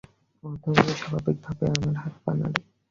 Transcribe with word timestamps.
অথচ 0.43 0.87
স্বাভাবিকভাবেই 0.99 1.69
আমরা 1.77 1.99
হাত-পা 2.03 2.31
নাড়ি। 2.39 2.61